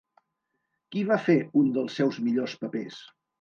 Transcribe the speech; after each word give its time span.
Qui 0.95 1.03
va 1.09 1.17
fer 1.25 1.35
un 1.61 1.67
dels 1.77 1.99
seus 2.01 2.19
millors 2.29 2.57
papers? 2.65 2.99